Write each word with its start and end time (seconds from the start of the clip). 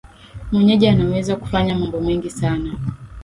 mwenyeji 0.51 0.87
anaweza 0.87 1.35
kufanya 1.35 1.75
mambo 1.75 1.99
mengi 2.01 2.29
sana 2.29 2.73